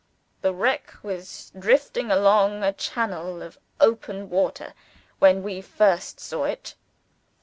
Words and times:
"The 0.41 0.51
wreck 0.51 0.95
was 1.03 1.51
drifting 1.51 2.09
along 2.09 2.63
a 2.63 2.73
channel 2.73 3.43
of 3.43 3.59
open 3.79 4.31
water, 4.31 4.73
when 5.19 5.43
we 5.43 5.61
first 5.61 6.19
saw 6.19 6.45
it. 6.45 6.73